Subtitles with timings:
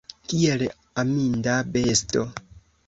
[0.31, 0.63] Kiel
[1.03, 2.29] aminda besto!